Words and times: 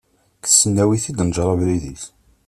Deg 0.35 0.41
tesnawit 0.45 1.05
i 1.09 1.11
d-tenǧer 1.13 1.47
abrid-is. 1.53 2.03